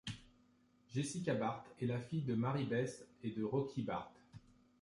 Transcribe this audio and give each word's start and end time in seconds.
Jessica 0.89 1.35
Barth 1.35 1.67
est 1.79 1.85
la 1.85 2.01
fille 2.01 2.23
de 2.23 2.33
Mary 2.33 2.63
Beth 2.63 3.07
et 3.23 3.35
Rocky 3.43 3.83
Barth. 3.83 4.19